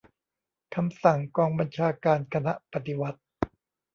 [0.75, 3.19] คำสั่งกองบัญชาการคณะปฏิวัติ